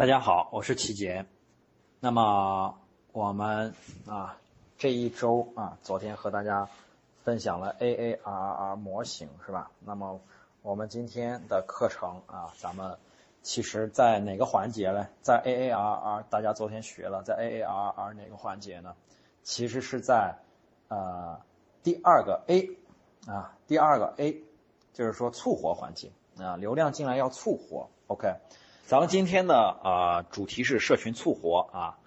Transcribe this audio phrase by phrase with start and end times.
[0.00, 1.26] 大家好，我是齐杰。
[2.00, 2.74] 那么
[3.12, 3.74] 我们
[4.06, 4.38] 啊
[4.78, 6.70] 这一周啊，昨天和大家
[7.22, 9.70] 分享了 AARR 模型是吧？
[9.80, 10.18] 那么
[10.62, 12.96] 我们今天的课程啊，咱们
[13.42, 15.06] 其实在哪个环节呢？
[15.20, 18.94] 在 AARR 大家昨天学了，在 AARR 哪个环节呢？
[19.42, 20.38] 其实是在
[20.88, 21.38] 呃
[21.82, 22.70] 第二个 A
[23.26, 24.42] 啊，第二个 A
[24.94, 28.34] 就是说促活环节啊，流量进来要促活，OK。
[28.90, 31.98] 咱们今天的啊主题是社群促活啊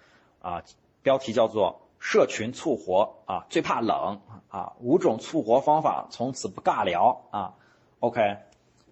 [0.42, 0.62] 啊，
[1.02, 4.20] 标题叫做社群促活啊，最怕冷
[4.50, 7.54] 啊，五种促活方法从此不尬聊啊
[8.00, 8.36] ，OK，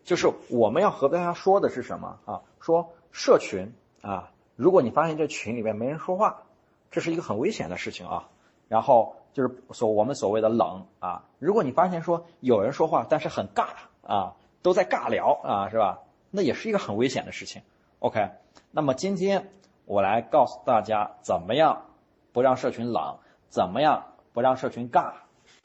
[0.05, 2.41] 就是我们要和大家说的是什么啊？
[2.61, 6.45] 说社群啊，如果你发现这群里面没人说话，
[6.91, 8.31] 这是一个很危险的事情啊。
[8.69, 13.67] 然后就是所我们所谓的冷啊，如果你发现说有人说话，但是很尬
[14.03, 15.99] 啊，都在尬聊啊，是吧？
[16.31, 17.61] 那也是一个很危险的事情。
[18.03, 18.31] OK，
[18.73, 19.53] 那么今天
[19.85, 21.85] 我来告诉大家怎么样
[22.33, 25.13] 不让社群冷，怎么样不让社群尬。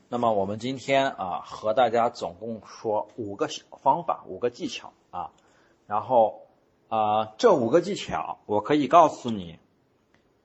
[0.08, 5.32] 那么我们今天啊和大家总共说五个小方法，五个技巧啊，
[5.88, 6.44] 然后
[6.90, 9.58] 啊这五个技巧我可以告诉你，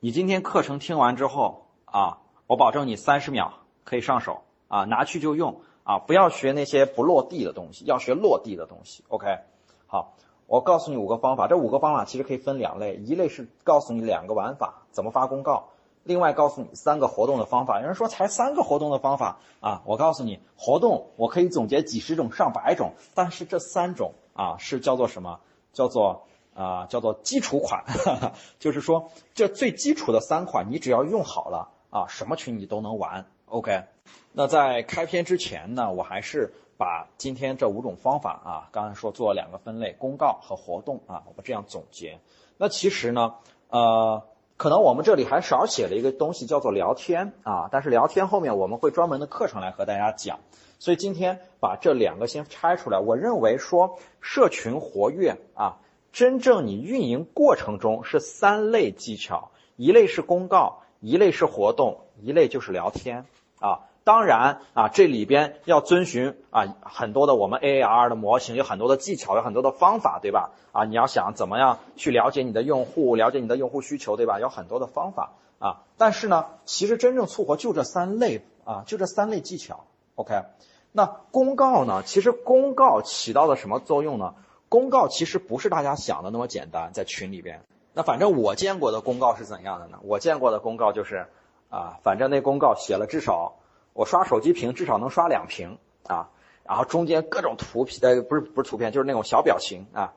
[0.01, 3.53] 你今天课程听完之后啊，我保证你三十秒
[3.85, 9.05] 可以上手啊，拿去就用啊，不要学那些不落地的东西，要学落地的东西。
[9.09, 9.41] OK，
[9.87, 10.15] 好。
[10.53, 15.71] 我告诉你五个方法，这五个方法其实可以分两类，一类是告诉你两个玩法怎么发公告，
[16.05, 17.81] 另外告诉你三个活动的方法。
[17.81, 25.41] 有人说才三个活动的方法啊，我告诉你，活动我可以总结几十种、上百种，但是这三种啊是叫做什么？
[25.73, 27.85] 叫做啊叫做基础款，
[28.61, 33.25] 就是说这最基础的三款，你只要用好了啊，什么群你都能玩。
[33.47, 33.85] OK，
[34.33, 36.53] 那在开篇之前呢，我还是。
[36.77, 42.19] 把今天这五种方法啊，刚才说做了两个分类，公告和活动啊，我们这样总结。
[42.57, 43.35] 那其实呢，
[43.69, 44.23] 呃，
[44.57, 47.69] 可能我们这里还少写了一个东西，叫做聊天啊。
[47.71, 50.41] 但是聊天后面我们会专门的课程来和大家讲。
[50.79, 52.99] 所以今天把这两个先拆出来。
[52.99, 55.79] 我认为说社群活跃啊，
[56.13, 63.27] 真正你运营过程中是三类技巧，一类是公告，一类是活动，一类就是聊天
[63.61, 63.87] 啊。
[64.05, 70.51] 当然啊，这里边要遵循啊很多的我们 AAR 的模型，有很多的技巧，有很多的方法，对吧？
[70.73, 74.41] 啊，你要想怎么样去了解你的用户，了解你的用户需求，对吧？
[74.41, 75.83] 有很多的方法啊。
[75.99, 79.85] 但是呢，其实真正促活就这三类啊，就这三类技巧。
[80.17, 80.43] OK，
[80.91, 82.03] 那公告呢？
[82.05, 84.35] 其实公告起到了什么作用呢？
[84.69, 87.63] 公告其实不是大家想的那么简单，在群里边。
[87.95, 89.99] 那反正我见过的公告是怎样的呢？
[90.03, 91.29] 我见过的公告就是
[91.71, 93.55] 啊，反正那公告写了至少。
[93.95, 96.31] 我刷手机屏至少能刷两屏啊，
[96.65, 100.15] 然后中间各种图片，呃，不是不是图片，就是那种小表情啊，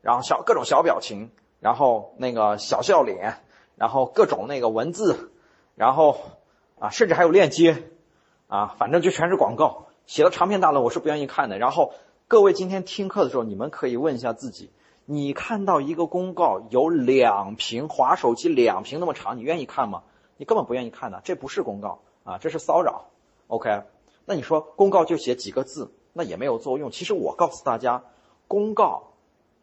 [0.00, 3.34] 然后小各种小表情，然后那个小笑脸，
[3.76, 5.32] 然后各种那个文字，
[5.74, 6.18] 然后
[6.78, 7.84] 啊，甚至还有链接
[8.48, 11.58] 啊，反正就全是广告，写的长篇大论，我是不愿意看的。
[11.58, 11.92] 然后
[12.26, 14.70] 各位今天听课的时候，你们可以问一下自己，
[15.04, 20.04] 你看到一个公告有两屏，划手机两屏那么长，你愿意看吗？
[20.38, 22.00] 你根本不愿意看的，这不是公告。
[22.24, 23.06] 啊，这是骚扰
[23.48, 23.82] ，OK？
[24.24, 26.90] 那你说公告就写几个字，那也没有作用。
[26.90, 28.04] 其实我告诉大家，
[28.46, 29.14] 公告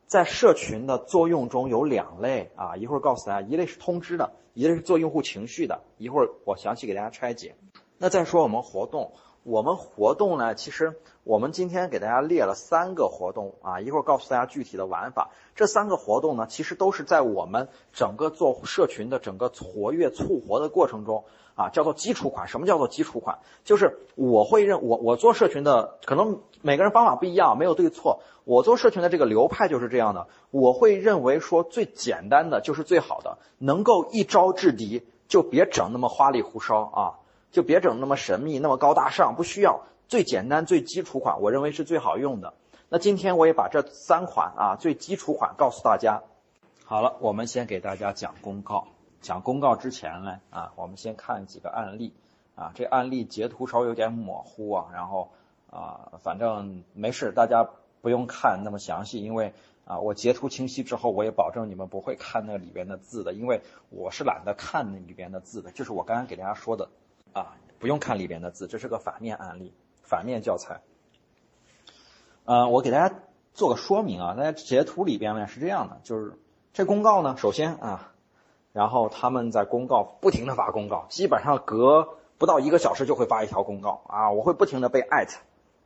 [0.08, 5.82] 在社群的作用中有两类啊，一会儿告诉大家，一类是通知的，一类是做用户情绪的。
[5.98, 7.56] 一会儿我详细给大家拆解。
[7.98, 9.14] 那再说我们活动。
[9.44, 15.30] 我们活动呢，其实我们今天给大家列了三个活动啊，一会儿告诉大家具体的玩法。
[15.56, 21.24] 这三个活动呢，其实都是在我们整个做社群的整个活跃促活的过程中
[21.58, 22.48] 啊，叫做基础款。
[22.48, 23.40] 什么叫做基础款？
[23.66, 28.22] 就是我会认我我做社群的，可能每个人方法不一样，没有对错。
[28.46, 37.20] 我做社群的这个流派就是这样的，我会认为说最简单的就是最好的，能够一招制敌，就别整那么花里胡哨啊。
[37.50, 42.54] 就别整那么神秘，那么高大上，不需要最简单、最基础款，我认为是最好用的。
[42.90, 46.22] 那今天我也把这三款啊最基础款告诉大家。
[46.84, 48.88] 好了，我们先给大家讲公告。
[49.28, 52.14] 讲公告之前呢，啊，我们先看几个案例
[52.56, 52.72] 啊。
[52.76, 55.34] 这案例截图稍微有点模糊啊，然后
[55.70, 57.70] 啊，反正没事，大家
[58.02, 59.54] 不用看那么详细，因为
[59.84, 66.88] 啊，我截图清晰之后，我也保证你们不会看那里边的字的，因为我是懒得看那里边的字的，就是我刚刚给大家说的。
[67.34, 70.80] 啊，不用看里边的字，这是个反面案例，反面教材。
[72.46, 73.20] 呃，我给大家
[73.54, 76.40] 做个说明啊，大家截图里边呢是这样的，就是
[76.72, 78.14] 这公告呢，首先啊，
[78.78, 85.40] 然后他们在公告不停的发公告，基本上隔不到一个小时就会发一条公告啊，我会不停的被艾特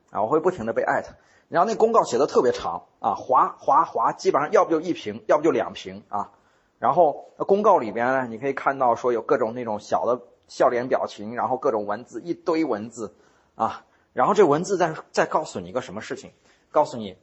[0.10, 1.14] 啊，我会不停的被艾特，
[1.48, 6.32] 然后那公告写的特别长啊，划划划，基本上要不就一瓶，要不就两瓶啊，
[6.80, 13.16] 然后公告里边呢，你可以看到说有各种那种小的笑脸表情，然后各种文字，一堆文字
[13.56, 13.86] 啊。
[14.12, 16.34] 然后这文字再再告诉你一个什么事情？
[16.72, 17.16] 告诉你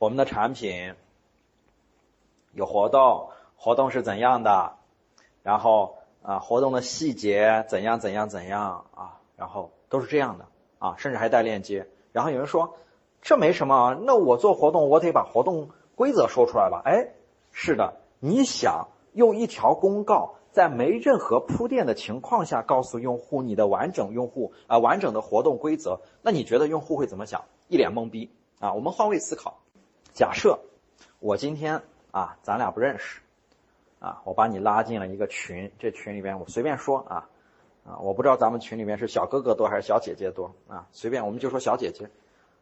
[0.00, 0.96] 我们的产品
[2.50, 4.74] 有活动，活动是怎样的，
[5.44, 10.46] 然后啊活动的细节怎样怎样怎样啊，然后都是这样的
[10.80, 11.86] 啊，甚至还带链接。
[12.10, 12.74] 然后有人说
[13.22, 16.82] 这没什么，那我做活动我得把活动规则说出来吧？
[16.84, 17.10] 哎，
[17.52, 20.34] 是的，你想用一条公告。
[20.54, 27.42] 在没任何铺垫的情况下，告诉用户你的完整用户啊完整的活动规则，那你觉得用户会怎么想？
[27.66, 28.30] 一脸懵逼
[28.60, 28.72] 啊！
[28.72, 29.58] 我们换位思考，
[30.12, 30.60] 假设
[31.18, 31.82] 我今天
[32.12, 33.20] 啊咱俩不认识
[34.04, 37.28] 啊，我把你拉进了一个群，这群里边我随便说啊
[37.86, 42.10] 啊，我不知道咱们群里面是小哥哥多还是小姐姐多啊，随便我们就说小姐姐。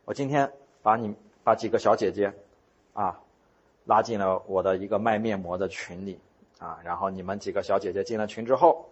[0.05, 0.53] 我今天
[0.83, 2.33] 把你把几个小姐姐
[2.93, 3.19] 啊
[3.85, 6.21] 拉进了我的一个卖面膜的群里。
[6.61, 8.87] 啊，然后你们几个小姐姐进了群之后，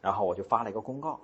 [0.00, 1.20] 然后我就发了一个公告，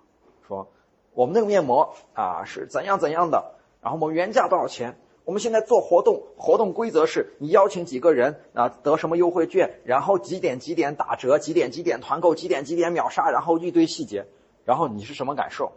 [0.46, 0.68] 说
[1.14, 4.96] 我们那个面膜啊是怎样怎样的，然后我们原价多少钱？
[5.24, 14.26] 我们现在做活动，活动规则是你邀请几个人啊得什么优惠券，然后几点几点打折，几点几点团购，几点几点秒杀，然后一堆细节，
[14.64, 15.72] 然后你是什么感受？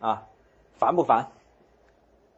[0.00, 0.26] 啊，
[0.74, 1.32] 烦不烦？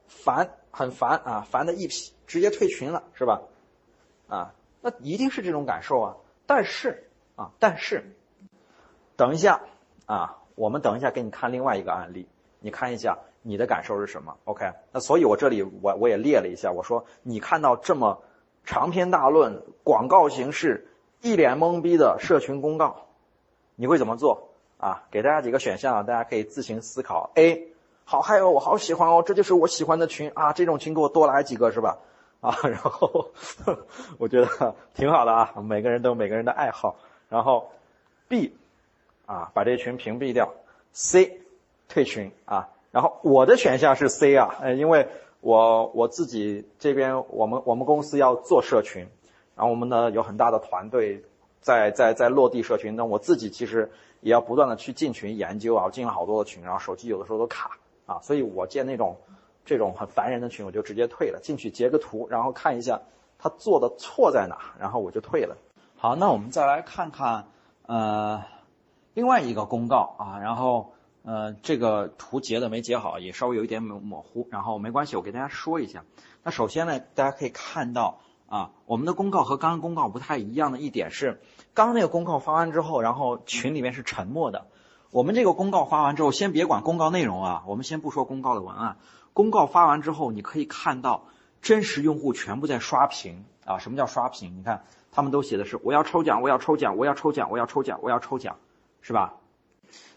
[0.07, 3.43] 烦，很烦啊，烦的一批，直接退群了，是吧？
[4.29, 6.17] 啊，那一定是这种感受啊。
[6.47, 8.15] 但是啊，但是，
[9.17, 9.63] 等一下
[10.07, 12.29] 啊，我们等一下给你看另外一个案例，
[12.63, 14.73] 你看一下你的感受是什么？OK？
[14.93, 18.23] 那所以我这里我我也列了一下，我说你看到这么
[18.65, 20.87] 长篇大论、广告形式、
[21.21, 23.09] 一脸懵逼的社群公告，
[23.75, 25.05] 你会怎么做啊？
[25.11, 27.31] 给大家几个选项，大家可以自行思考。
[27.35, 27.69] A，
[28.05, 31.99] 好嗨哦，我好喜欢哦，这就是我喜欢的群啊，这种群给我多来几个是吧？
[32.41, 33.31] 啊， 然后
[34.19, 36.97] 我觉得挺好的啊，每个人都有每个人的爱好。
[37.29, 37.71] 然后
[38.29, 38.57] B
[39.27, 40.53] 啊，把这群屏蔽掉。
[40.93, 41.41] C
[41.93, 42.71] 退群啊。
[42.91, 45.09] 然后我的选项是 C 啊，呃，因为
[45.41, 49.07] 我我自己这边我们我们公司要做社群，
[49.55, 51.23] 然后我们呢有很大的团队
[51.61, 52.97] 在在在落地社群。
[52.97, 53.91] 那我自己其实
[54.21, 59.17] 也要不断的去进群研究啊，我进了好多的群，然后手机有的时候都卡啊，所以我建那种。
[59.65, 61.39] 这种很烦人的群，我就直接退了。
[61.41, 63.01] 进去截个图，然后看一下
[63.39, 65.57] 他做的错在哪，然后我就退了。
[65.97, 67.45] 好，那我们再来看看
[67.87, 68.43] 呃
[69.15, 76.05] 另外一个公告啊，然后呃这个图截的没截好，也稍微有一点模模糊，然后没关系，我给大家说一下。
[76.43, 81.41] 那首先呢，大家可以看到啊，我们的公告和刚刚公告不太一样的一点是，
[81.75, 84.67] 刚刚那个公告发完之后，然后群里面是沉默的。
[85.11, 88.97] 我们这个公告发完之后，先别管公告内容啊，我们先不说公告的文案。
[89.35, 91.25] 公告发完之后，你可以看到
[91.61, 93.79] 真实用户全部在刷屏啊！
[93.79, 94.59] 什么叫刷屏？
[94.59, 98.57] 你看他们都写的是我要抽奖，我要抽奖，我要抽奖，我要抽奖，我要抽奖，
[99.01, 99.35] 是吧？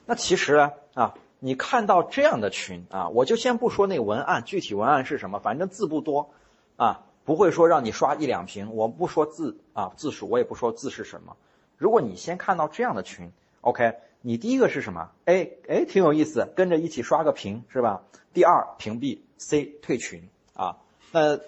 [0.06, 6.32] 那其实啊，你看到这样的群啊，我就先不说那文案具体文案是什么，反正字不多
[6.78, 8.76] 啊，不会说让你刷一两屏。
[8.76, 11.36] 我不说字啊字数，我也不说字是什么。
[11.78, 13.32] 如果你先看到这样的群
[13.62, 13.96] ，OK。
[14.28, 18.02] 你第一个是什么？A，哎，挺有意思，跟着一起刷个屏是吧？
[18.34, 20.78] 第二，屏蔽；C，退群啊。
[21.12, 21.40] 那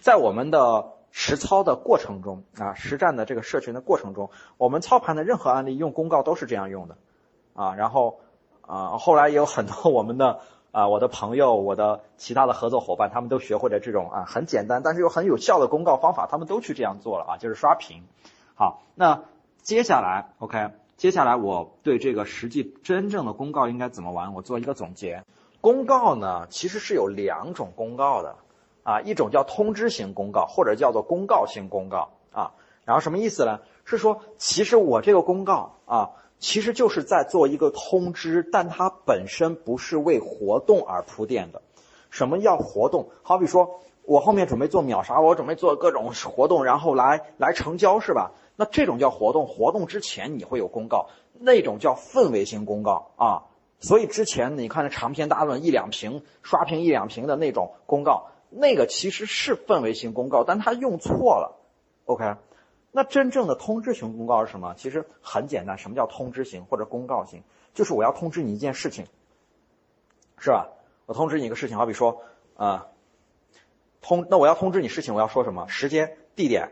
[0.00, 6.98] 在我们的实操的过程中啊，实战的这个社群的过程中，我们操盘的任何案例用公告都是这样用的
[7.54, 7.74] 啊。
[7.74, 8.20] 然后
[8.60, 18.02] 啊，后来也有很多我们的啊，我的朋友，我的其他的合作伙伴，他们都学会了这种啊很简单但是又很有效的公告方法，他们都去这样做了啊，就是刷屏。
[18.54, 19.22] 好，那
[19.62, 20.70] 接下来 OK。
[20.96, 25.24] 接下来我对这个实际真正的公告应该怎么玩，我做一个总结。
[25.60, 28.36] 公告呢，其实是有两种公告的，
[28.84, 32.52] 啊，一种叫通知型公告，或者叫做公告型公告，啊，
[32.84, 33.58] 然后什么意思呢？
[33.84, 36.10] 是说，其实我这个公告啊，
[36.44, 41.62] 其实就是在做一个通知，但它本身不是为活动而铺垫的。
[42.10, 43.08] 什么叫活动？
[43.22, 48.32] 好比说我后面准备做秒杀，我准备做各种活动，然后来来成交，是吧？
[48.56, 53.44] 那这种叫活动，活动之前你会有公告，那种叫氛围型公告啊。
[53.80, 61.56] 所以之前你看那长篇大论一两屏刷屏一两屏的那种公告，那个其实是氛围型公告，但它用错了。
[62.04, 62.34] OK，
[62.96, 64.74] 那真正的通知型公告是什么？
[64.76, 67.42] 其实很简单，什么叫通知型或者公告型？
[67.74, 69.06] 就是我要通知你一件事情，
[70.38, 70.68] 是吧？
[71.06, 72.22] 我通知你一个事情，好比说
[72.56, 72.86] 啊，
[74.00, 75.66] 通那我要通知你事情，我要说什么？
[75.66, 76.70] 时间、地点。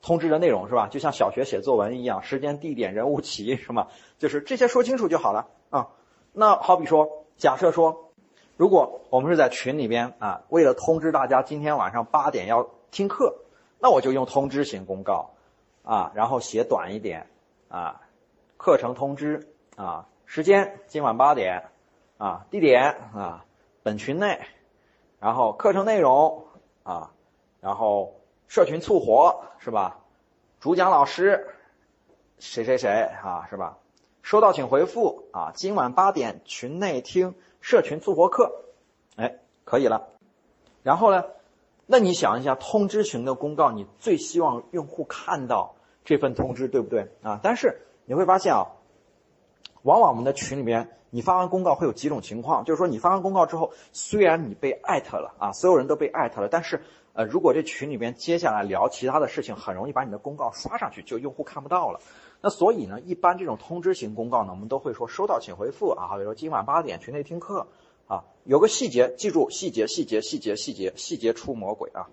[0.00, 0.88] 通知的内容是吧？
[0.88, 3.88] 就像小学写作文一样，时间、地点、人物、起因，是吗？
[4.16, 5.88] 就是这些说清楚就好了啊。
[6.32, 8.12] 那好比说，假设说，
[8.56, 13.40] 如果我们是在群里边啊，为了通知大家今天晚上八点要听课，
[13.78, 15.32] 那我就用通知型公告
[15.82, 17.26] 啊，然后写短一点
[17.68, 18.00] 啊，
[18.56, 21.64] 课程通知啊，时间今晚八点
[22.18, 23.44] 啊，地点啊，
[23.82, 24.40] 本群内，
[25.18, 26.46] 然后课程内容
[26.82, 27.12] 啊，
[27.60, 29.98] 然后社群促活是吧？
[30.60, 31.54] 主讲老师
[32.38, 33.78] 谁谁谁啊是吧？
[34.22, 38.64] 收到请回复啊，今晚八点群内听社群促活课，
[39.16, 40.08] 哎，可以了。
[40.82, 41.24] 然后呢，
[41.92, 47.40] 那你想一下，通知型的公告，你最希望用户看到这份通知，对不对啊？
[47.42, 48.68] 但是你会发现啊，
[49.82, 56.80] 往往我们的群里面，你发完公告会有几种情况，就是说你发完公告之后，虽然你被艾特了啊，所有人都被艾特了，但是
[57.12, 61.98] 呃，如果这群里面接下来聊其他的事情，很容易把你的公告刷上去，就用户看不到了。
[62.40, 67.66] 那所以呢，一般这种通知型公告呢，我们都会说收到请回复啊，好比说今晚八点群内听课
[68.10, 72.10] 啊，有个细节，记住细节，细节，细节，细节，细节出魔鬼啊。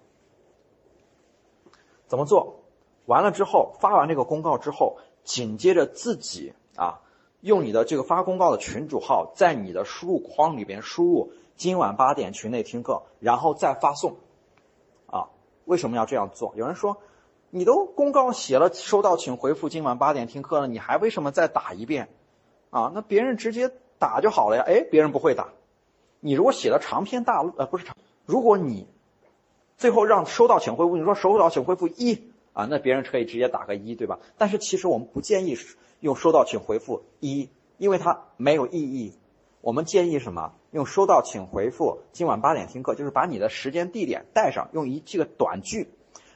[2.08, 2.60] 怎么做？
[3.06, 7.02] 完了之后发完这个公告之后，紧接着自己啊，
[7.42, 14.18] 用你的这个发公告的群主号，在你的输入框里边输入今晚八点群内听课，然后再发送
[15.08, 15.30] 啊。
[15.66, 16.54] 为什么要这样做？
[16.56, 17.02] 有人说。
[17.50, 22.10] 你都公告写了，收到请回复，今晚八点听课了，你还为什么再打一遍？
[22.72, 24.64] 啊，那别人直接打就好了呀。
[24.68, 25.54] 哎，别人不会打。
[26.20, 27.96] 你如果写的长篇大论，呃，不是长，
[28.26, 28.88] 如果你
[29.78, 34.20] 最后让收到请回复，你说收到请回复一啊，那别人可以直接打个一对吧？
[34.38, 35.58] 但是其实我们不建议
[36.00, 39.14] 用收到请回复一，因为它没有意义。
[39.62, 40.54] 我们建议什么？
[40.72, 45.90] 用收到请回复，今晚八点听课，就是把你的时间地点带上，用一这个短句。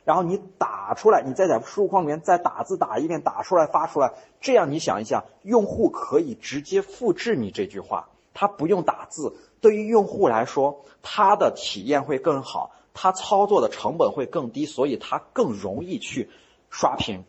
[0.03, 16.29] 然后你打出来，你再在输入框里面再打字打一遍，打出来发出来，这样你想一下，用户可以直接复制你这句话，他不用打字，对于用户来说，他的体验会更好，他操作的成本会更低，所以他更容易去
[16.69, 17.23] 刷屏。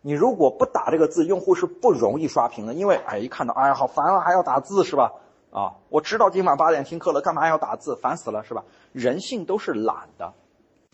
[0.00, 5.12] 你如果不打这个字，用户是不容易刷屏的，因为哎一看到哎呀好烦啊，还要打字是吧？
[5.52, 7.96] 啊，我知道今晚八点听课了，干嘛要打字？
[7.96, 8.64] 烦死了是吧？
[8.92, 10.32] 人性都是懒的。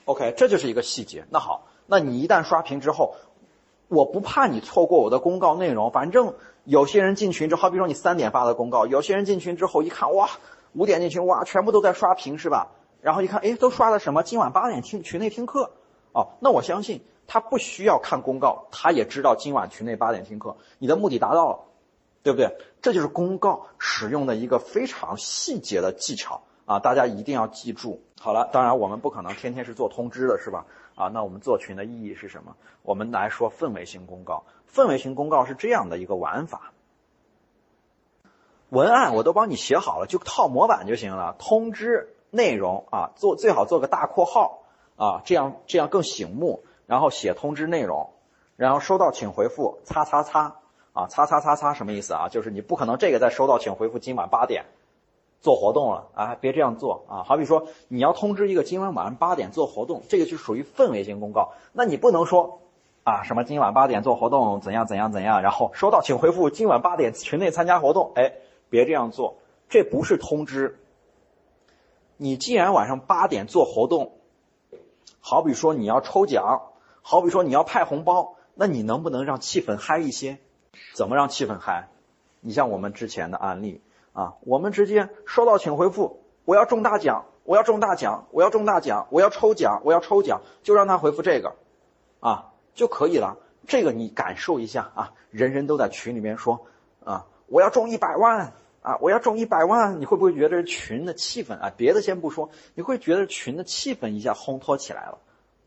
[0.04, 1.26] OK，这就是一个细节。
[1.30, 3.14] 那好，那你一旦刷屏之后，
[3.88, 5.90] 我不怕你错过我的公告内容。
[5.90, 6.34] 反正
[6.64, 10.28] 有些人进群之后，好比说你三点发的公告，有些人进群之后一看，哇，
[10.72, 12.68] 五点进群，哇，全部都在刷屏是吧？
[13.00, 14.22] 然后一看，哎，都刷的什么？
[14.22, 15.72] 今晚八点听群内听课。
[16.12, 21.58] 哦，那我相信他不需要看公告，他也知道今晚群内八点听课，你的目的达到了，
[22.22, 22.56] 对不对？
[22.80, 26.42] 这就是公告使用的一个非常细节的技巧。
[26.64, 28.02] 啊，大家一定要记住。
[28.20, 30.64] 好了，当然我们不可能天天是做通知的，是吧？
[30.94, 32.56] 啊，那我们做群的意义是什么？
[32.82, 34.44] 我们来说氛围型公告。
[34.72, 36.72] 氛围型公告是这样的一个玩法：
[38.72, 41.36] 文案我都帮你写好了，就套模板就行了。
[41.38, 44.60] 通知内容啊，做最好做个大括号
[44.96, 46.64] 啊，这样这样更醒目。
[46.86, 48.10] 然后写通知内容，
[48.56, 50.56] 然后收到请回复，擦擦擦
[50.94, 52.28] 啊，擦擦擦擦什么意思啊？
[52.30, 54.64] 就是你不可能这个再收到请回复，今晚八点。
[55.42, 57.22] 做活动了啊，别这样做啊！
[57.24, 61.52] 好比说你要通知一个今晚晚上八点做活动，这个就属于氛围型公告。
[61.72, 62.60] 那你不能说
[63.02, 68.12] 啊什么今晚八点做活动怎样怎样怎样，然后收到请回复今晚八点群内参加活动。
[68.14, 68.34] 哎，
[68.72, 69.36] 别这样做，
[69.68, 70.80] 这不是通知。
[72.16, 74.18] 你既然晚上八点做活动，
[75.20, 80.38] 好比说你要抽奖，好比说你要派红包，那你能不能让气氛嗨一些？
[80.94, 81.90] 怎么让气氛嗨？
[82.40, 83.82] 你像我们之前的案例。
[84.14, 91.56] 啊，我们直接收到请回复，我要中大奖，我要中大奖，我要中大奖，我要抽奖，我要抽奖，就让他回复这个，
[92.20, 93.38] 啊就可以了。
[93.66, 96.66] 这个你感受一下啊，人人都在群里面说
[97.04, 98.52] 啊，我要中一百万
[98.82, 101.72] 啊，我要中一百万，你会不会觉得群的气氛啊？
[101.76, 105.18] 别的先不说，你会觉得群的气氛一下烘托起来了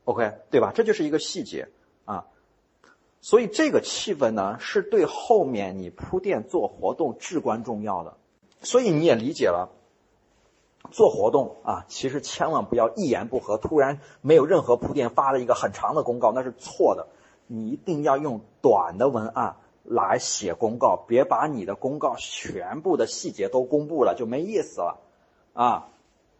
[0.04, 0.74] ，OK 对吧？
[0.76, 1.70] 这就是一个细节
[2.04, 2.26] 啊。
[3.22, 8.18] 所以这个气氛呢，是对后面你铺垫做活动至关重要的。
[8.62, 9.70] 所以你也理解了，
[10.92, 17.08] 做活动啊，其实千万不要一言不合，突然没有任何铺垫发了一个很长的公告，那是错的。
[17.48, 19.56] 你一定要用短的文案
[19.86, 25.00] 来写公告，别把你的公告全部的细节都公布了，就没意思了
[25.54, 25.90] 啊。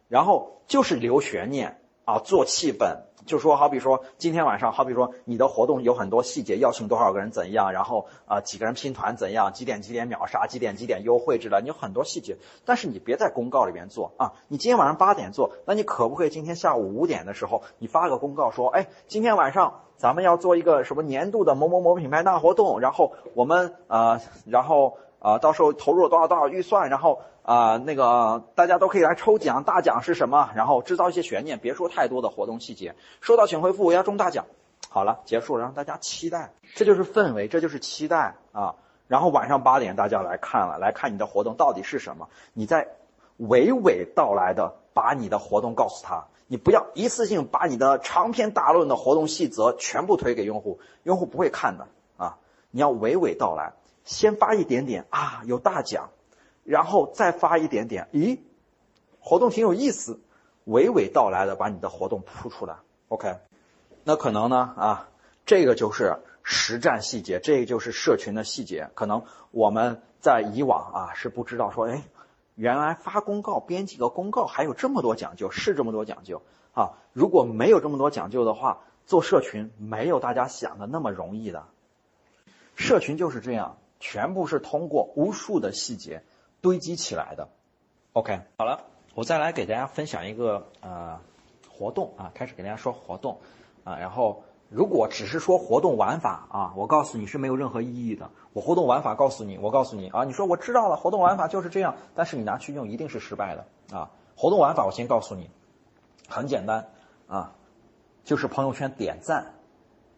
[0.08, 3.00] 然后就是留悬念啊，做气氛。
[3.26, 14.34] 就说好比说今天晚上，好比说你的活动有很多细节，邀请多少个人怎样，然后啊几个人拼团怎样，几点几点秒杀，几点几点优惠之类，你有很多细节，但是你别在公告里面做啊。
[14.46, 27.18] 你今天晚上八点做，那你可不可以今天下午五点的时候，你发个公告说，哎，今天晚上咱们要做一个什么年度的某某某品牌大活动，然后我们呃，然后啊到时候投入了多少多少预算，然后。
[27.46, 30.50] 啊，那个大家都可以来抽奖，大奖是什么？
[30.56, 32.96] 然后制造一些悬念，别说太多的活动细节。
[33.20, 34.46] 收到请回复，我要中大奖，
[34.90, 38.74] 好了，结束了，让大家期待，这就是氛围，这就是期待啊。
[39.06, 42.88] 然后晚上八点大家来看了，来看你的活动到底是什么，你再
[43.38, 51.86] 娓娓道来的把你的活动告诉他，你不要一次性把你的长篇大论的活动细则全部推给用户，用户不会看的
[52.16, 52.38] 啊。
[52.72, 53.74] 你要娓娓道来，
[54.04, 56.08] 先发一点点啊，有大奖，
[56.66, 58.40] 然后再发一点点，咦，
[59.20, 60.20] 活动挺有意思，
[60.66, 62.76] 娓娓道来的把你的活动铺出来
[63.08, 63.36] ，OK。
[64.04, 65.08] 那可能呢啊，
[65.46, 68.90] 这个就是实战细节，这个就是社群的细节。
[68.94, 72.02] 可能我们在以往啊是不知道说，哎，
[72.54, 76.42] 原来发公告、编辑个公告还有这么多讲究，是这么多讲究
[76.72, 76.98] 啊。
[77.12, 81.64] 如果没有这么多讲究的话，做社群没有大家想的那么容易的。
[82.74, 86.22] 社群就是这样，全部是通过无数的细节
[86.66, 87.48] 堆积起来的。
[88.12, 88.80] OK，好了，
[89.14, 91.20] 我再来给大家分享一个呃
[91.70, 93.38] 活动啊，开始给大家说活动。
[93.84, 98.30] 啊，然后如果只是说活动玩法啊，我告诉你是没有任何意义的。
[98.52, 104.10] 我活动玩法告诉你，我告诉你啊，你说我知道了，活动玩法就是这样，但是你拿去用一定是失败的啊。
[104.36, 105.48] 活动玩法我先告诉你，
[106.28, 106.88] 很简单
[107.28, 107.52] 啊，
[108.24, 109.54] 就是朋友圈点赞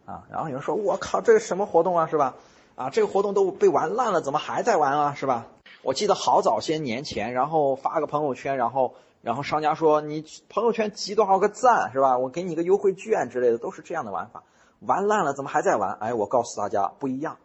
[0.06, 0.24] 啊。
[0.30, 2.36] 然后有人说，我靠，这是什么活动啊，是吧？
[2.74, 5.46] 啊，这个活动都被玩烂了，怎么还在玩啊，是吧？
[5.82, 8.94] 我记得好早些年前，然后发个朋友圈，然后。
[9.20, 12.18] 然后商家说你朋友圈集多少个赞是吧？
[12.18, 14.44] 我给你个优惠券之类的，都是这样的玩法。
[14.78, 15.98] 玩烂了怎么还在玩？
[15.98, 17.36] 哎，我告诉大家不一样。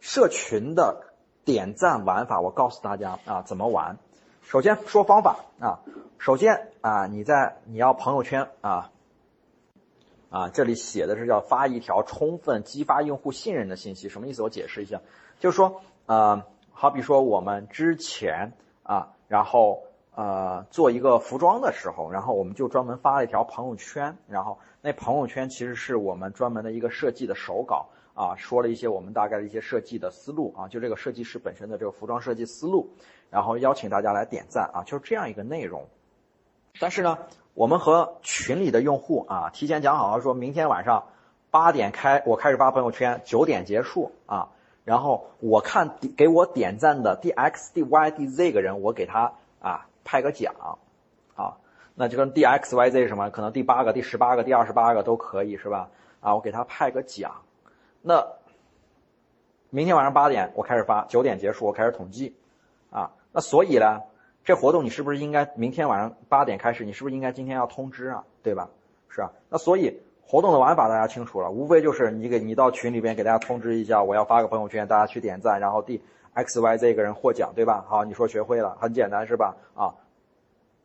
[0.00, 1.04] 社群的
[1.44, 3.98] 点赞玩法，我告诉大家啊怎么玩。
[4.40, 5.80] 首先说方法啊，
[6.18, 8.90] 首先啊你在你要朋友圈啊
[10.30, 14.42] 啊这里写的是叫发一条充分激发用户信任的信息，什么意思？
[14.42, 15.02] 我解释一下，
[15.38, 18.52] 就是说呃好比说我们之前
[18.82, 19.82] 啊然后。
[20.14, 32.90] 呃，做一个服装的时候，然后我们就专门发了一条朋友圈，然后那朋友圈其实是我们专门的一个设计的手稿啊，说了一些我们大概的一些设计的思路啊，就这个设计师本身的这个服装设计思路，
[33.30, 35.88] 然后邀请大家来点赞啊，就是这样一个内容。
[36.78, 37.16] 但是呢，
[37.54, 41.04] 我们和群里的用户啊，提前讲好了，说明天晚上
[41.50, 44.50] 八点开，我开始发朋友圈，九点结束啊，
[44.84, 49.86] 然后我看给我点赞的 D X D Y D Z 个人，我给他啊。
[50.04, 50.52] 派个奖，
[51.36, 51.58] 啊，
[51.94, 55.90] 那就跟 D X Y Z 什么，可能第八个、第十八个、第二十八个都可以是吧？
[56.20, 57.42] 啊，我给他派个奖，
[58.02, 58.26] 那
[59.70, 62.34] 明天晚上八点我开始发，九点结束我开始统计，
[62.90, 64.00] 啊，那所以呢，
[64.44, 66.84] 这活动你是不是应该明天晚上八点开始？
[66.84, 68.24] 你是不是应该今天要通知啊？
[68.42, 68.70] 对吧？
[69.08, 76.02] 是啊，那所以活动的玩法大家清楚了，无非就是你给你到群里边给大家通知一下，我要发个朋友圈，大家去点赞，然后第。
[76.34, 77.84] X Y Z 个人获奖，对吧？
[77.86, 79.54] 好，你说学会了，很简单是吧？
[79.74, 79.92] 啊，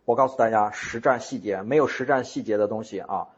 [0.04, 3.30] 我告诉大家，实战细节没有实战细节的东西啊，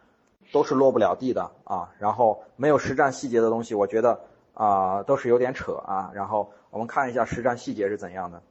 [0.51, 1.93] 都是落不了地的啊。
[1.99, 4.21] 然后没有实战细节的东西，我觉得
[4.55, 6.09] 啊都是有点扯啊。
[6.15, 8.41] 然后我们看一下实战细节是怎样的。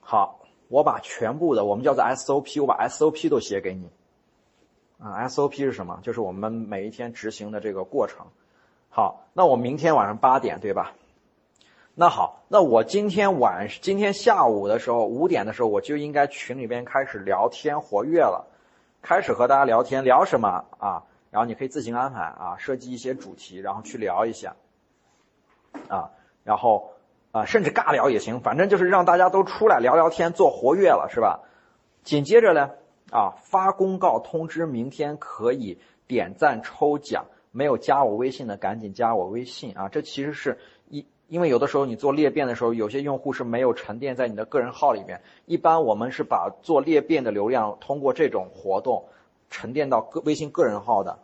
[0.00, 3.90] 好，我把全部的我们叫做 S O P，我把 S O P 都写给你
[4.98, 5.12] 啊。
[5.12, 6.00] S O P 是什么？
[6.02, 8.26] 就是我们每一天执行的这个过程。
[8.88, 10.92] 好，那我明天晚上八点，对吧？
[11.94, 18.46] 那好，那我今天晚今天下午的时候五点的时候，我就应该群里边开始聊天活跃了，
[19.00, 21.04] 开始和大家聊天，聊什么啊？
[21.30, 24.56] 然后你可以自行安排啊，设计一些主题，然后去聊一下，
[25.88, 26.10] 啊，
[26.44, 26.92] 然后
[27.32, 31.40] 啊，甚至尬聊也行，反正就是让大家都出来聊聊天，做活跃了，是吧？
[32.02, 32.70] 紧接着呢，
[33.10, 41.06] 啊，发公告通知明天可以点赞抽奖，没有加我微信的赶紧加我微信啊，这其实是一。
[41.28, 45.22] 因为有的时候你做裂变的时候，有些用户是没有沉淀在你的个人号里面。
[45.44, 49.06] 一般我们是把做裂变的流量通过这种活动
[49.50, 51.18] 沉淀到个微信个人号的。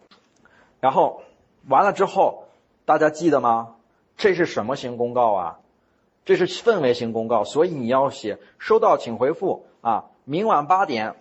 [0.81, 1.23] 然后
[1.69, 2.49] 完了之后，
[2.85, 3.77] 大家记得吗？
[4.17, 5.61] 这是什么型公告啊？
[6.25, 11.15] 这是氛围型公告，所以你要写收到请回复啊，明晚八点，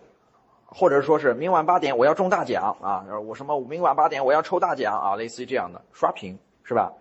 [0.74, 6.94] 或者说是明晚八点我要中大奖啊，我什么明晚八点我要抽大奖啊，类似于这样的刷屏是吧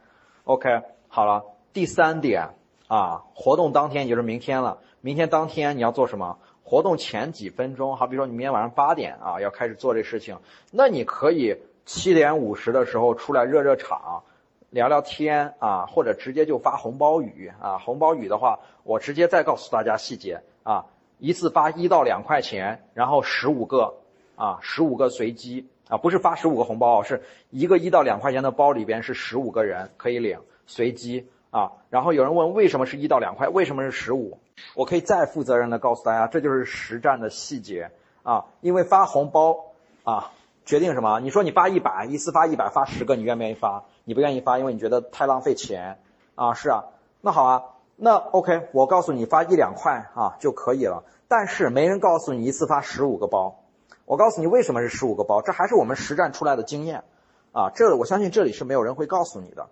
[0.45, 1.45] ？OK，好了。
[1.73, 2.49] 第三点
[2.89, 4.79] 啊，活动当天也就是明天了。
[5.01, 6.39] 明天当天你要做什么？
[6.65, 10.39] 活动前几分钟，好比说你明天晚上八点啊要开始做这事情，
[10.73, 11.57] 那你可以
[11.87, 14.25] 七点五十的时候出来热热场，
[14.71, 17.79] 聊聊天啊，或者直接就发红包雨啊。
[17.79, 20.87] 红包雨的话，我直接再告诉大家细节啊，
[21.21, 23.95] 一次发一到两块钱，然后十五个
[24.37, 31.29] 啊，十五个随机啊，不是发十五个红包，是一个一到两块钱的包里边是十五个人可以领，随机。
[31.53, 34.39] 啊，然后有人问为什么是一到两块，为什么是十五？
[34.77, 37.91] 我可以再负责任的告诉大家，这就是实战的细节
[38.23, 38.45] 啊。
[38.61, 39.57] 因为发红包
[40.05, 40.31] 啊，
[40.65, 41.19] 决定什么？
[41.19, 43.83] 你说你发一百，一次发一百，发十个，你愿不愿意发？
[44.05, 45.99] 你不愿意发，因为你觉得太浪费钱
[46.37, 46.55] 啊。
[46.55, 46.85] 是啊，
[47.21, 47.65] 那好啊，
[48.03, 51.05] 那 OK，我告诉你发一两块啊就可以了。
[51.29, 53.63] 但是没人告诉你一次发十五个包。
[54.07, 57.05] 我告诉你为什么是十五个包，这还是我们实战出来的经验
[57.53, 57.71] 啊。
[57.75, 59.69] 这我相信这里是没有人会告诉你的，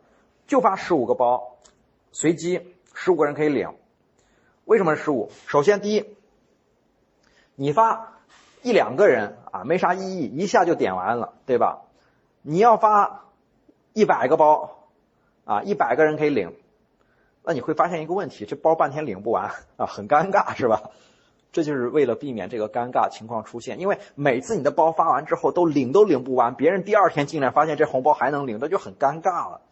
[0.47, 1.57] 就发十五个包，
[2.13, 3.75] 随机十五个人可以领。
[4.65, 5.31] 为什么是十五？
[5.47, 6.17] 首先第一，
[7.55, 8.15] 你发。
[8.61, 11.83] 一两个人啊，没啥意义，一下就点完了，对吧？
[12.43, 13.27] 你要发
[13.93, 14.89] 一百个包
[15.45, 16.57] 啊，一百个人可以领，
[17.49, 20.91] 那你会发现一个问题，这包半天领不完啊，很尴尬，是吧？
[21.51, 29.63] 这就是为了避免这个尴尬情况出现，因为每次你的包发完之后都领都领不完，别人第二天进来发现这红包还能领，那就很尴尬了。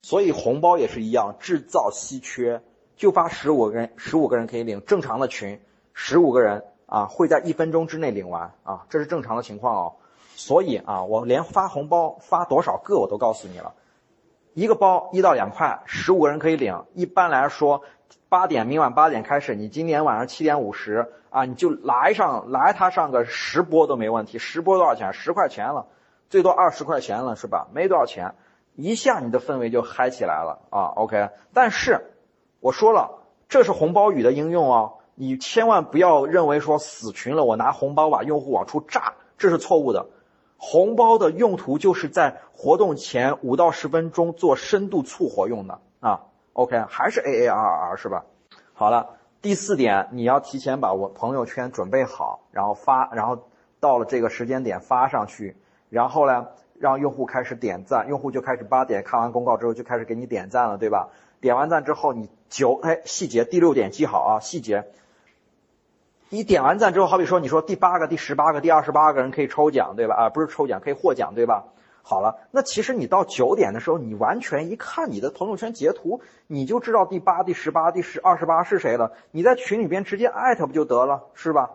[0.00, 2.62] 所以红包也是一样，制造稀缺，
[2.94, 5.60] 就发十五个人，十五个人可以领，正常的群
[5.92, 6.64] 十五个人。
[6.86, 9.94] 啊，会在一分钟之内领完啊，这是正常的情况哦。
[10.36, 13.74] 所以啊，我连发红包发多少个我都告诉你了，
[14.56, 16.86] 一个包一到两块，十五个人可以领。
[16.94, 17.82] 一般来说，
[18.30, 24.38] 八点明晚八点开始，你今天晚上七点五十啊，你就来上来他上个十波都没问题。
[24.38, 25.12] 十波多少钱？
[25.12, 25.88] 十块钱了，
[26.30, 27.68] 最多二十块钱了，是吧？
[27.74, 28.34] 没多少钱，
[28.76, 30.84] 一下你的氛围就嗨起来了啊。
[30.96, 32.14] OK，但是
[32.60, 33.10] 我说了，
[33.50, 34.94] 这是红包雨的应用哦。
[35.16, 40.06] 你千万不要认为说死群了，我拿红包把用户往出炸，这是错误的。
[40.56, 46.24] 红包的用途就是在活动前五到十分钟做深度促活用的啊。
[46.54, 48.24] OK，还是 A A R R 是吧？
[48.72, 49.10] 好了，
[49.42, 53.48] 第四点，你要提前把我朋友圈准备好，然后发，然后
[53.80, 55.56] 到了这个时间点发上去，
[55.90, 61.10] 然后呢，让用户开始点赞，用户就开始八点看完公告之后就开始给你点赞了，对吧？
[61.40, 64.86] 点完赞之后，你九哎细节第六点记好啊，细节。
[66.28, 70.14] 你点完赞之后，好比说你说第八个、第十八个、第二十八个人可以抽奖，对吧？
[70.14, 71.64] 啊，不是抽奖，可以获奖，对吧？
[72.02, 79.12] 好了，那其实你到九点的时候，你完全一看你的朋友圈截图，你就知道第八、第十八、第十、二十八是谁了。
[79.30, 81.70] 你在群里边直接艾特不就得了，是吧？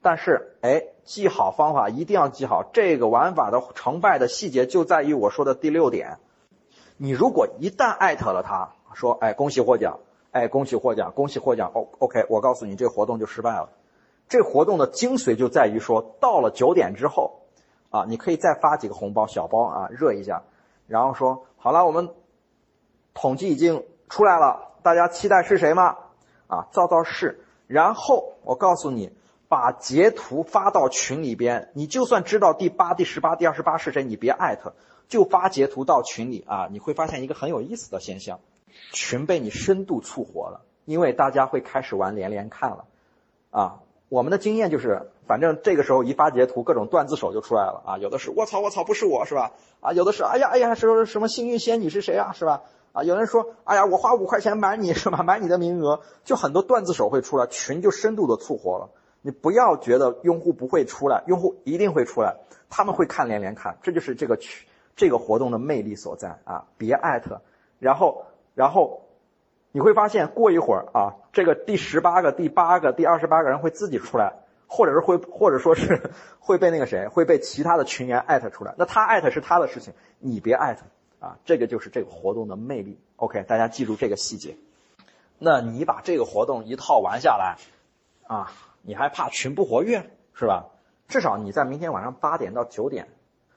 [0.00, 6.18] 但是，哎，记好方法，一定要记好这个玩法的成败的细节就在于我说的第六点。
[6.96, 10.00] 你如果一旦艾特了他，说，哎，恭喜获奖。
[10.32, 11.70] 哎，恭喜获奖，恭喜获奖！
[11.74, 13.68] 哦，OK，我告诉你，这个活动就失败了。
[14.28, 17.42] 这活动的精髓就在于说，到了九点之后，
[17.90, 20.44] 啊，你可以再发几个红包，小包啊，热一下。
[20.86, 22.08] 然后说，好了，我们
[23.12, 25.98] 统计已经出来了，大家期待是谁吗？
[26.46, 27.44] 啊，造造势。
[27.66, 29.12] 然后我告诉你，
[29.48, 31.70] 把截图发到群里边。
[31.74, 34.72] 你就算知道第八、第十八、第二十八是谁，你别艾特，
[35.08, 36.68] 就发截图到群里啊。
[36.70, 38.40] 你会发现一个很有意思的现象。
[38.92, 42.84] 群被你深度促活了，因为大家会开始玩连连看了，
[43.50, 49.52] 啊，我们的经验就是，反正这个时候一发截图，各种段子手就出来了啊，有的是我操我操不是我是吧？
[49.80, 52.62] 啊，有的是哎呀哎呀什么什么幸运仙女是谁啊是吧？
[52.92, 55.22] 啊，有人说哎呀我花五块钱买你是吧？
[55.22, 58.90] 买你的名额，就很多段子手会出来，群就深度的促活了。
[59.22, 62.36] 你不要觉得用户不会出来，用户一定会出来，
[62.68, 66.66] 他们会看连连看，这就是这个群这个活动的魅力所在啊！
[66.76, 67.40] 别艾特，
[67.78, 68.24] 然后。
[68.54, 69.02] 然后
[69.70, 74.34] 你会发现，过一会儿啊，这个第十八个、第八个、第二十八个人会自己出来，
[74.66, 76.10] 或者是会，或者说是
[76.40, 78.74] 会被那个谁，会被其他的群员艾特出来。
[78.76, 80.84] 那他艾特是他的事情，你别艾特
[81.26, 81.38] 啊。
[81.44, 82.98] 这个就是这个活动的魅力。
[83.16, 84.56] OK，大家记住这个细节。
[85.38, 87.56] 那你把这个活动一套玩下来
[88.26, 90.68] 啊，你还怕群不活跃是吧？
[91.08, 93.08] 至少你在明天晚上八点到九点，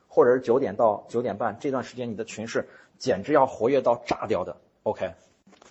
[0.08, 4.58] 或者是九点到九点半这段时间，你的群是简直要活跃到炸掉的。
[4.86, 5.15] OK，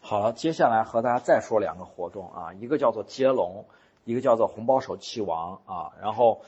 [0.00, 3.64] 好了，接下来和大家再说两个活动啊，一个叫做接龙，
[4.05, 5.92] 一个叫做红包手气王啊。
[6.03, 6.42] 然后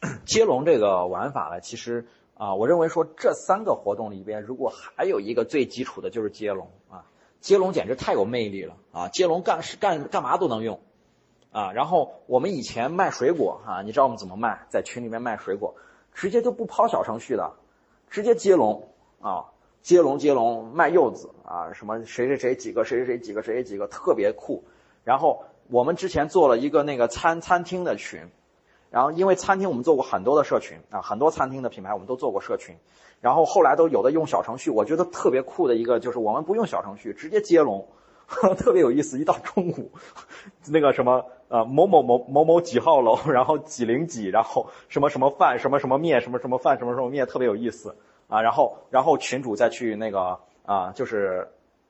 [0.26, 7.06] 接龙这个玩法呢，其实啊，我认为说这三个活动里边，如果还有一个最基础的就是接龙啊，
[7.40, 10.80] 接龙简直太有魅力了啊，接龙干是干干嘛都能用
[11.52, 11.70] 啊。
[11.70, 14.66] 然后我们以前卖水果啊，你知道我们怎么卖？
[14.68, 15.76] 在群里面卖水果，
[16.12, 17.52] 直接就不抛小程序的，
[18.10, 18.88] 直接接龙
[19.20, 19.44] 啊。
[19.84, 24.64] 接龙接龙卖柚子啊，什么谁谁谁几个谁谁谁几个谁几个特别酷。
[25.04, 28.18] 然后我们之前做了一个那个餐餐厅的群，
[28.90, 32.74] 然后因为餐厅我们做过很多的社群啊，很多餐厅的品牌我们都做过社群。
[33.20, 37.86] 然后后来都有的用小程序，我觉得特别酷的一个就是我们不用小程序，直接接龙，
[38.56, 39.18] 特别有意思。
[39.18, 39.90] 一到中午，
[40.68, 47.94] 那个什么呃某某某某某几号楼，然后几零几，然后什么什么饭什么什么面什么什么饭什么什么面，特别有意思。
[48.28, 51.48] 啊，然后，然后群主再去那个啊，就是，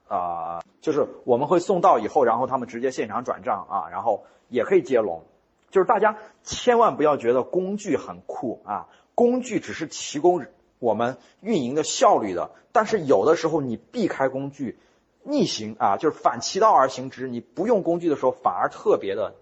[0.09, 5.23] 啊，就是我们会送到以后，然后他们直接现场转账啊，然后也可以接龙，
[5.71, 10.45] 就是大家千万不要觉得工具很酷啊，工具只是提供
[10.79, 14.79] 我们运营的效率的，但是有的时候你避开工具，
[15.23, 19.35] 逆行啊，就是反其道而行之，你不用工具的时候反而特别的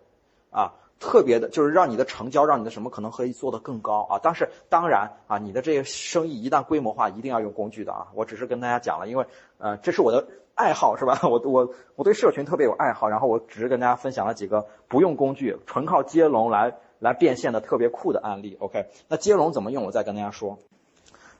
[0.50, 0.74] 啊。
[1.02, 4.20] 特别的，就是让你的成交，让你的什么可能可以做得更高啊！
[4.22, 8.06] 但是当然啊，你的这个生意一旦规模化，一定要用工具的啊！
[8.14, 9.26] 我只是跟大家讲了，因为
[9.58, 11.18] 呃，这是我的爱好是吧？
[11.28, 18.56] 我我我对社群特别有爱好，然后我只是跟大家分享了几个不用工具，纯靠接龙来来变现的特别酷的案例。
[18.60, 19.84] OK，那接龙怎么用？
[19.84, 20.58] 我再跟大家说。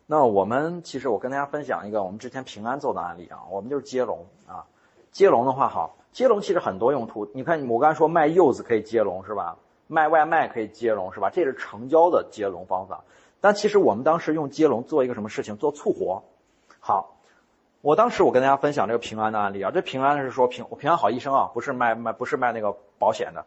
[0.07, 4.67] 那我们其实我跟大家分享一个我们之前平安做的案例啊，我们就是接龙啊，
[5.13, 5.97] 接龙的话好。
[6.11, 9.57] 接龙其实很多用途，你看我刚才说卖柚子可以接龙是吧？
[9.87, 11.31] 卖外卖可以接龙是吧？
[11.31, 13.05] 这是成交的接龙方法。
[13.41, 15.57] 但其实我们当时用接龙做一个什么事情？
[15.57, 16.23] 做促活。
[16.81, 17.17] 好，
[17.81, 23.47] 我当时我跟大家分享这个平安的案例啊，这平安是说平我平安好医生啊，不是卖卖不是卖那个保险的，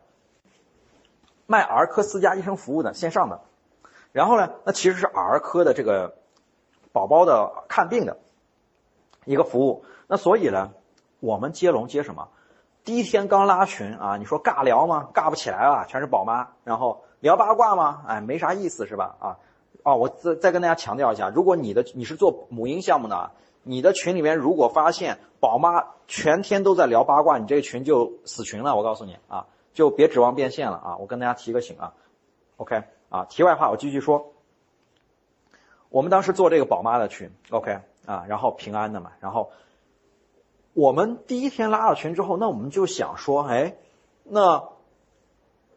[1.45, 3.41] 卖儿科私家医生服务的线上的。
[4.11, 6.15] 然后呢，那其实是儿科的这个
[6.91, 8.17] 宝宝的看病的
[9.25, 9.85] 一个服务。
[10.07, 10.71] 那所以呢，
[11.25, 12.29] 我们接龙接什么？
[12.83, 15.09] 第一天刚拉群啊，你说尬聊吗？
[15.11, 16.49] 尬不起来啊，全是宝妈。
[16.63, 18.03] 然后聊八卦吗？
[18.07, 19.15] 哎，没啥意思是吧？
[19.19, 19.39] 啊，
[19.81, 23.31] 哦，我再再跟大家强调一下，如果你的你是做母婴项目的，
[23.63, 28.75] 你的群里面如果发现宝妈全天都在聊八卦，你这个群就死群了。
[28.75, 30.97] 我告诉你啊，就别指望变现了啊。
[30.97, 31.93] 我跟大家提个醒啊
[32.57, 33.25] ，OK 啊。
[33.25, 34.31] 题外话，我继续说，
[35.89, 39.49] 我们当时做这个宝妈的群，OK 啊，然后平安的嘛，然后。
[40.75, 43.77] 我们第一天拉了群之后，那我们就想说，哎，
[44.23, 44.67] 那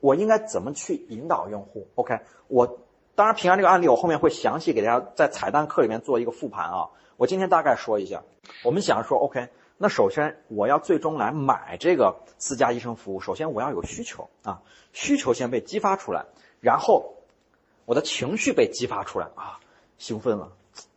[0.00, 2.80] 我应该怎么去引导用户？OK，我
[3.14, 6.90] 当然平安这个案例，我后面会详细给大家在彩蛋课里面做一个复盘啊。
[7.16, 8.24] 我今天大概说一下，
[8.64, 16.26] 我们想说，OK，那首先我要最终来买这个私家医生服务，首先我要有需求啊，需求先被激发出来，
[16.60, 17.14] 然后
[17.84, 19.60] 我的情绪被激发出来啊，
[19.96, 20.50] 兴奋了，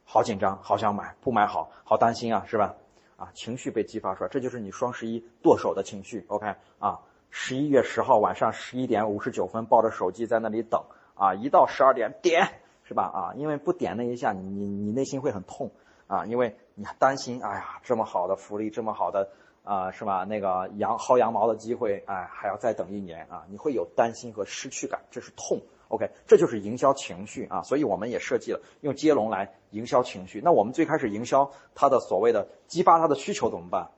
[0.06, 2.74] 好紧张，好想买，不买好好担心啊，是吧？
[3.22, 6.26] 啊，情绪被激发出来，这就是你双十一剁手的情绪。
[6.28, 12.48] OK，啊，十一月十号晚上十一点五十九分，抱着手机在那里等，啊，一到十二点点，
[12.84, 13.04] 是吧？
[13.04, 15.70] 啊，因为不点那一下，你你内心会很痛，
[16.08, 19.30] 啊，因为你担心，哎呀，这么好的福利，这么好的
[19.64, 20.24] 啊，是吧？
[20.24, 25.62] 那个羊薅羊毛的机会，哎，还要再等一年啊，你会有担心和失去感，这是痛。
[25.92, 30.42] OK，这就是营销情绪啊，所以我们也设计了用接龙来营销情绪。
[30.44, 33.90] 那我们最开始营销它的所谓的激发它的需求怎么办？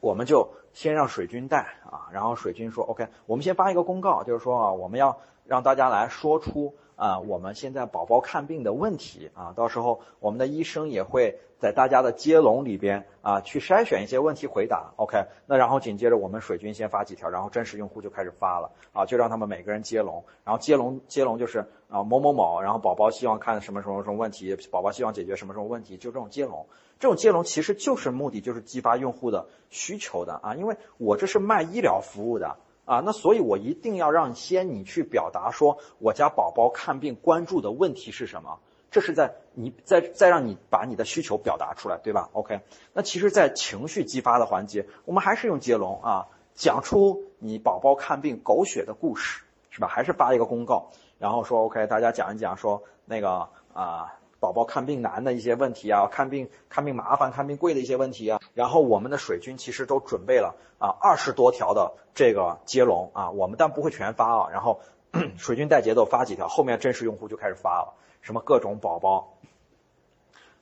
[0.00, 6.74] 我们就先让水军带啊，然后水军说 OK，我们先发一个公告，就是说啊，我们要让大家来说出。
[7.00, 14.92] 啊，我们现在宝宝看病的问题啊，到时候我们的医生也会在大家的接龙里边啊去筛选一些问题回答。
[14.96, 26.66] OK，那然后紧接着我们水军先发几条，然后真实用户就开始发了啊，就让他们每个人接龙，然后接龙接龙就是啊某某某，然后宝宝希望看什么什么什么问题，宝宝希望解决什么什么问题，就这种接龙，
[26.98, 32.58] 这种接龙其实就是目的就是激发用户的需求的啊，因为我这是卖医疗服务的。
[32.90, 38.58] 啊，那所以，我一定要让先你去表达说，我家宝宝看病关注的问题是什么？
[38.90, 46.26] 这是在你再再让你把你的需求表达出来，对吧？OK，那其实，在情绪激发的环节，我们还是用接龙啊，
[46.56, 49.86] 讲出你宝宝看病狗血的故事，是吧？
[49.86, 54.16] 还是发一个公告，然后说 OK，大家讲一讲说那个啊。
[54.40, 64.80] 宝宝看病难的一些问题啊，看病看病麻烦、看病贵的一些问题啊，然后我们的水军其实都准备了啊二十多条的这个接龙啊，我们但不会全发啊，然后
[65.38, 69.34] 水军带节奏发几条，后面真实用户就开始发了，什么各种宝宝，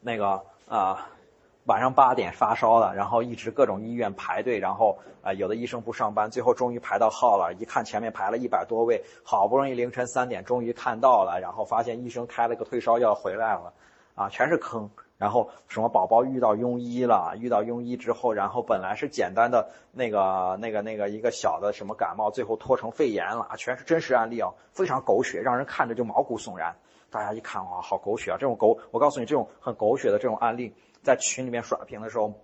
[0.01, 1.09] 那个啊。
[1.64, 13.74] 晚上八点发烧了，然后一直各种医院排队，然后啊有的医生不上班，最后终于排到号了，一看前面排了一百多位，好不容易凌晨三点终于看到了，然后发现医生开了个退烧药回来了，
[14.14, 14.88] 啊全是坑，
[15.19, 26.77] 然后什么宝宝遇到庸医了，遇到庸医之后，然后本来是简单的那个那个那个一个小的什么感冒，最后拖成肺炎了，全是真实案例啊，非常狗血，让人看着就毛骨悚然，
[27.11, 30.73] 大家一看哇好狗血啊，这种狗我告诉你这种很狗血的这种案例。
[31.03, 32.35] 在群里面刷屏的时候，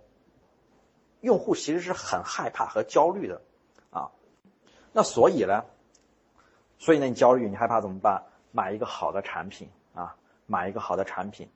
[1.21, 3.41] 用户其实是很害怕和焦虑的，
[3.91, 4.11] 啊，
[4.91, 5.63] 那所以呢，
[6.77, 8.23] 所以呢，你焦虑你害怕怎么办？
[8.51, 11.49] 买一个好的产品啊，买一个好的产品，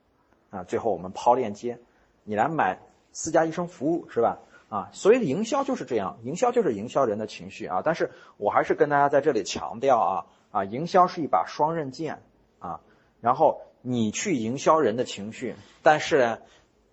[0.50, 1.80] 啊，最后我们抛链接，
[2.24, 2.80] 你来买
[3.12, 4.40] 私家医生服务是吧？
[4.70, 7.82] 啊，所以营销就是这样，营销就是营销人的情绪啊。
[7.84, 12.22] 但是我还是跟大家在这里强调啊，啊，营销是一把双刃剑
[12.60, 12.82] 啊，
[13.22, 16.38] 然后你去营销人的情绪，但是呢。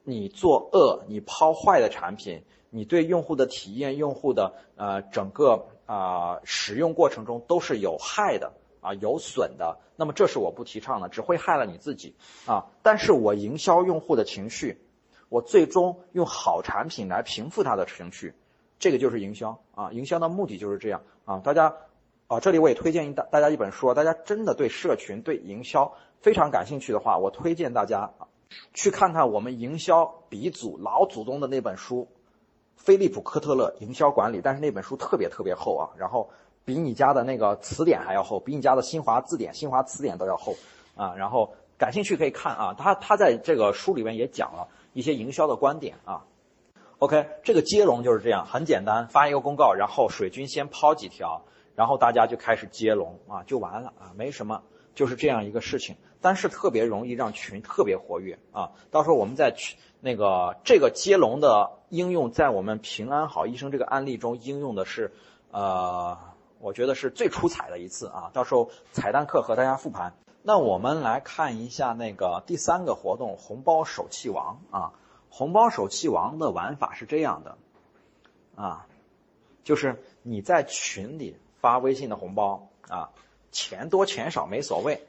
[0.09, 8.53] 你做恶，你抛坏的产品，你对用户的体验、用户的呃整个啊使用过程中都是有害的
[8.87, 12.14] 啊有损的，那么这是我不提倡的，只会害了你自己
[12.46, 12.66] 啊。
[12.85, 14.81] 但是我营销用户的情绪，
[15.29, 18.35] 我最终用好产品来平复他的情绪，
[18.79, 19.90] 这个就是营销啊。
[19.90, 21.38] 营销的目的就是这样啊。
[21.38, 21.75] 大家
[22.29, 28.29] 啊，这里我也推荐一大大家一本书，大家真的对社群对营销非常感兴趣的话，我推荐大家啊
[28.72, 32.07] 去看看我们营销鼻祖老祖宗的那本书。
[32.77, 36.31] 菲利普科特勒营销管理，但是那本书特别特别厚啊，然后
[36.66, 40.55] 比你家的那个词典还要厚，比你家的新华字典、新华词典都要厚
[40.94, 41.14] 啊。
[41.16, 46.24] 然后感兴趣可以看啊，他他在这个书里面也讲了一些营销的观点啊。
[46.98, 51.42] OK，这个接龙就是这样，很简单，发一个公告，然后水军先抛几条，
[51.74, 54.62] 然后大家就开始接龙啊，就完了啊，没什么，
[54.94, 55.96] 就是这样一个事情。
[56.20, 59.79] 但是特别容易让群特别活跃啊，到时候我们在群。
[59.98, 65.11] 那个这个接龙的应用，在我们平安好医生这个案例中应用的是，
[65.50, 66.16] 呃，
[66.66, 68.31] 我觉得是最出彩的一次啊。
[68.33, 70.14] 到时候彩蛋课和大家复盘。
[70.42, 74.92] 那我们来看一下那个第三个活动——红包手气王啊。
[75.31, 77.57] 红包手气王的玩法是这样的，
[78.57, 78.87] 啊，
[79.62, 83.11] 就是你在群里发微信的红包啊，
[83.52, 85.07] 钱多钱少没所谓。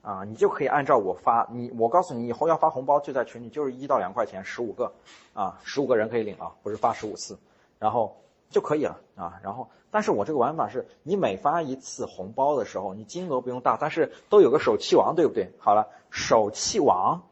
[0.00, 4.92] 啊，你就可以按照我发你，我告诉你以后要发红包就在群里，就是一到两块钱，十五个，
[5.34, 7.36] 啊，十五个人可以领啊，不是发十五次，
[7.78, 8.16] 然后
[8.50, 9.40] 就可以了啊。
[9.42, 15.52] 然后，但是我这个玩法是你每发一次红包的时候，你金额不用大，但是都有个手气王，对不对？
[15.58, 17.22] 好了，手气王，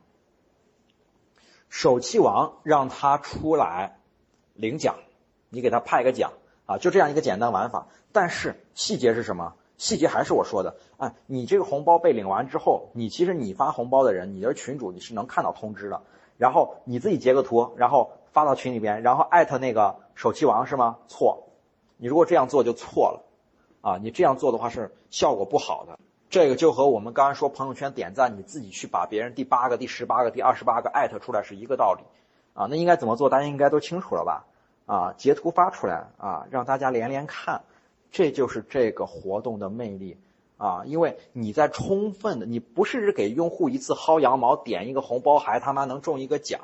[1.69, 3.99] 手气王让他出来
[4.55, 4.97] 领奖，
[5.49, 6.33] 你给他派个奖
[6.67, 7.87] 啊，就这样一个简单玩法。
[8.13, 9.55] 但是细节是什么？
[9.79, 16.01] 细节还是我说的啊，你这个红包被领完之后，你其实你发红包的人，你的群主你是能看到通知的，
[16.39, 20.99] 然后你自己截个图，然后发到群里边，然后艾特那个手气王是吗？
[21.07, 21.45] 错，
[21.97, 23.23] 你如果这样做就错了，
[23.83, 25.97] 啊，你这样做的话是效果不好的。
[26.29, 32.03] 这个就和我们刚刚说朋友圈点赞，你自己去把别人第八个、第十八个、第二十八个艾特出来是一个道理，
[32.55, 33.31] 啊，那应该怎么做？
[33.31, 34.47] 大家应该都清楚了吧？
[34.87, 37.63] 啊，截图发出来啊，让大家连连看。
[38.11, 40.17] 这就是这个活动的魅力
[40.57, 40.85] 啊！
[40.87, 46.63] 因为你在充分的，你不是给用户一次薅羊毛，点一个红包还他妈能中一个奖，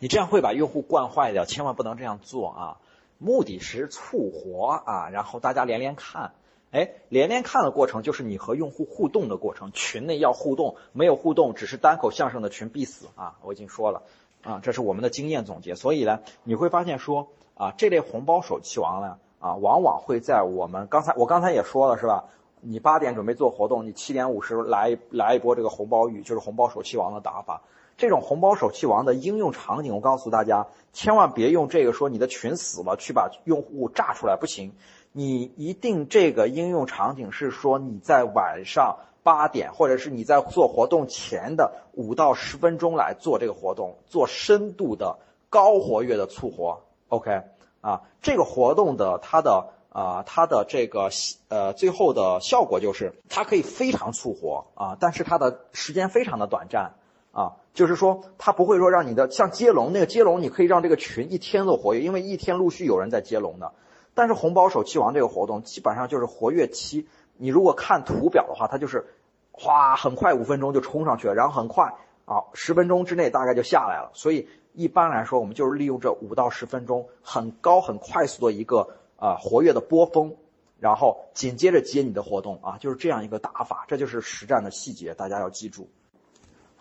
[0.00, 2.76] 你这样会把用户惯坏掉，千万不能这样做啊！
[3.18, 6.32] 目的是促活啊，然后大家连连看，
[6.72, 13.36] 哎，连连看的过程就是你和用户互动的过程，群内要互动，没有互动只是单口相声的群必死啊！
[13.42, 14.02] 我已经说了
[14.42, 19.18] 啊，这是我们的经验总结，所以呢，你会发现说啊，这类红包手气王呢。
[19.38, 22.26] 啊，往往会在我们刚才我刚才也说了是吧？
[22.60, 27.62] 你八点准备做活动，你七点五十来来一波这个红包雨，就是红包手气王的打法。
[28.00, 34.72] 这种红包手气王的应用场景，我告诉大家，千万别用这个说你的群死了去把用户炸出来不行。
[35.12, 45.18] 你一定这个应用场景是说你在晚上八点，或者是你在做活动前的五到十分钟来做这个活动，做深度的
[45.50, 46.80] 高活跃的促活。
[47.08, 47.42] OK。
[47.82, 51.10] 啊，这个活动的它的啊，它的这个
[51.48, 56.92] 呃最后的效果就是它可以非常促活啊，但是它的时间非常的短暂
[57.32, 63.72] 啊，就是说它不会说让你的像接龙那个接龙，你可以让这个群一天都活跃，因为一天陆续有人在接龙的。
[64.14, 69.06] 但是红包手气王这个活动基本上就是活跃期，你如果看图表的话，它就是
[69.52, 74.48] 哗很快五分钟就冲上去了，然后很快啊十分钟之内大概就下来了，所以。
[74.72, 80.36] 一般来说，我们就是利用这五到十分钟很高很快速的一个啊活跃的波峰，
[80.78, 85.88] 然后紧接着接你的活动啊，就是这样一个打法，这就是实战的细节，大家要记住。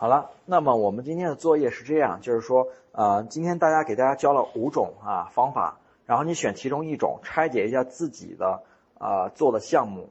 [0.01, 8.63] 好了，那么我们今天的作业是这样，就是说，呃，今天大家给大家教了五种啊方法，然后你选其中一种，拆解一下自己的
[8.97, 10.07] 呃做的项目。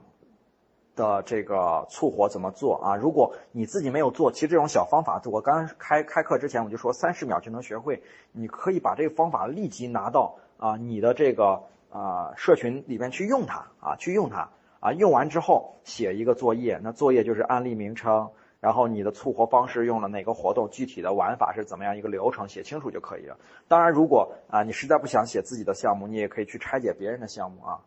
[0.94, 2.96] 的这个促活怎么做啊？
[2.96, 8.02] 如果你自己没有做，其实这种小方法，我刚开开课之前我就说三十秒就能学会。
[8.32, 18.30] 你可以把这个方法立即拿到啊你的这个啊社群里边去用它啊去用它啊用完之后写一个作业，那作业就是案例名称，
[18.60, 23.36] 然后你的促活方式用了哪个活动，具体的玩法是怎么样一个流程，写清楚就可以了。
[23.68, 27.80] 当然，如果啊你实在不想写自己的项目，你也可以去拆解别人的项目啊。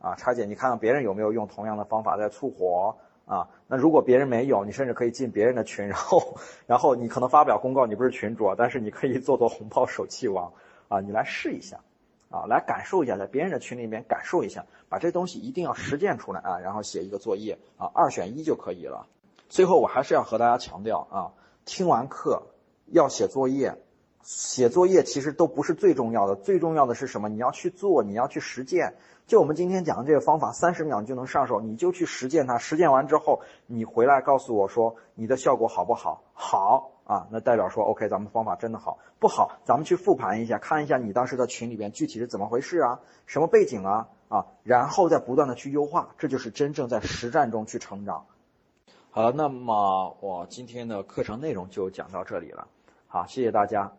[0.00, 3.48] 啊，拆解，你看看别人有没有用同样的方法在促活啊？
[3.66, 6.36] 那如果别人没有，你甚至可以进别人的群，然后，
[6.68, 10.52] 然后你可能发表公告，你不是群主啊，但是你可以做做红包手气王
[10.86, 11.80] 啊，你来试一下，
[12.30, 19.04] 啊，来感受一下，在别人的群里面感受一下，把这东西一定要实践出来啊，然后写一个作业啊，二选一就可以了。
[19.48, 21.32] 最后我还是要和大家强调啊，
[21.64, 22.48] 听完课
[22.86, 23.78] 要写作业，
[24.22, 27.28] 写作业其实都不是最重要的，最重要的是什么？
[27.28, 28.94] 你要去做，你要去实践。
[29.26, 32.58] 就我们今天讲的这个方法，三十秒就能上手，你就去实践它。
[32.58, 36.22] 实践完之后，你回来告诉我说你的效果好不好？
[36.34, 38.98] 好啊，那代表说 OK，咱们方法真的好。
[39.18, 43.00] 不好，咱们去复盘一下，看一下你当时的群里边具体是怎么回事啊？
[43.26, 44.08] 什么背景啊？
[44.28, 48.26] 啊，然后再不断的去优化，这就是真正在实战中去成长。
[49.10, 52.68] 好了，那么我今天的课程内容就讲到这里了。
[53.06, 53.90] 好，谢谢大家。